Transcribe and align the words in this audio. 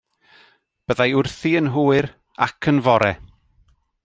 Byddai 0.85 1.11
wrthi 1.19 1.51
yn 1.61 1.71
hwyr 1.75 2.07
ac 2.47 2.69
yn 2.73 2.79
fore. 2.89 3.13